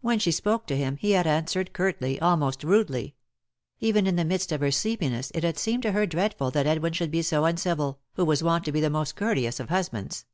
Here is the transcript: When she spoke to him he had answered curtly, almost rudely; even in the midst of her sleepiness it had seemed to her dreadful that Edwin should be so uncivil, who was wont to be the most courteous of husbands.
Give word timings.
When 0.00 0.20
she 0.20 0.30
spoke 0.30 0.68
to 0.68 0.76
him 0.76 0.96
he 0.98 1.10
had 1.10 1.26
answered 1.26 1.72
curtly, 1.72 2.20
almost 2.20 2.62
rudely; 2.62 3.16
even 3.80 4.06
in 4.06 4.14
the 4.14 4.24
midst 4.24 4.52
of 4.52 4.60
her 4.60 4.70
sleepiness 4.70 5.32
it 5.34 5.42
had 5.42 5.58
seemed 5.58 5.82
to 5.82 5.90
her 5.90 6.06
dreadful 6.06 6.52
that 6.52 6.68
Edwin 6.68 6.92
should 6.92 7.10
be 7.10 7.22
so 7.22 7.44
uncivil, 7.44 7.98
who 8.12 8.24
was 8.24 8.44
wont 8.44 8.64
to 8.66 8.70
be 8.70 8.80
the 8.80 8.90
most 8.90 9.16
courteous 9.16 9.58
of 9.58 9.68
husbands. 9.68 10.24